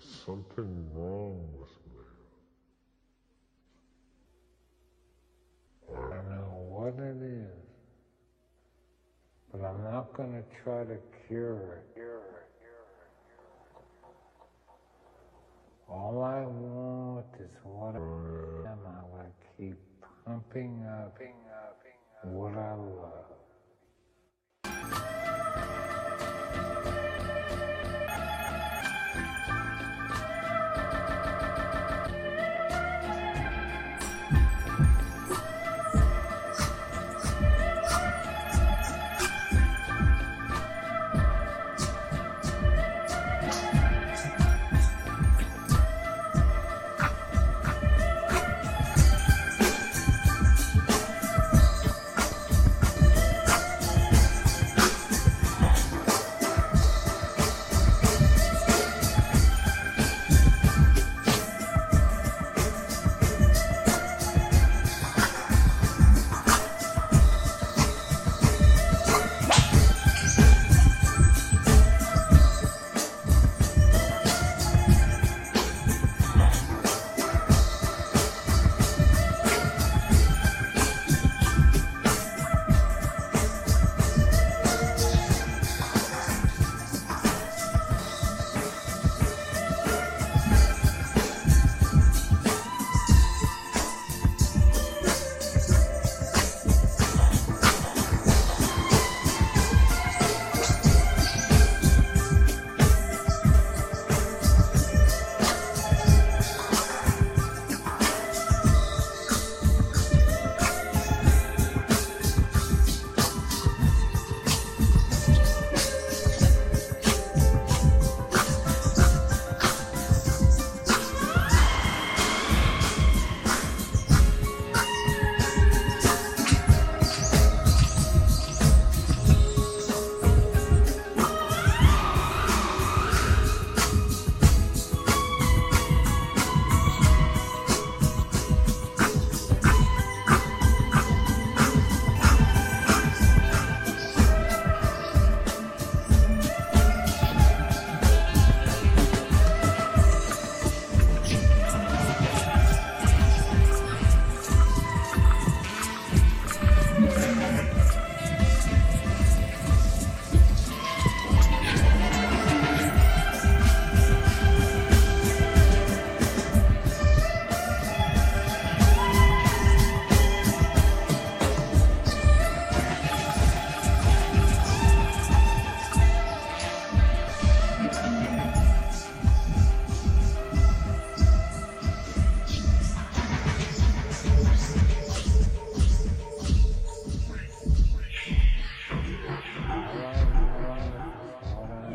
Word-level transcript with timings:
There's 0.00 0.22
something 0.24 0.88
wrong 0.94 1.46
with 1.60 1.68
me. 1.86 2.04
I 5.94 6.14
don't 6.14 6.30
know 6.30 6.64
what 6.68 6.94
it 6.94 7.22
is, 7.22 7.66
but 9.52 9.60
I'm 9.62 9.82
not 9.84 10.12
going 10.14 10.32
to 10.32 10.44
try 10.62 10.84
to 10.84 10.96
cure 11.26 11.82
it. 11.96 12.00
All 15.88 16.22
I 16.22 16.46
want 16.46 17.26
is 17.38 17.50
what 17.64 17.94
I 17.94 17.98
am. 17.98 18.78
I 18.86 19.04
want 19.04 19.26
to 19.26 19.46
keep 19.58 19.76
pumping 20.24 20.86
up 20.86 21.18
what 22.22 22.54
I 22.54 22.74
love. 22.74 23.29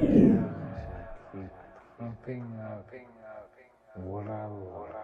Keep 0.00 1.50
pumping 1.98 2.44
up 2.64 2.88
what 3.96 4.26
I 4.26 4.46
love. 4.46 5.01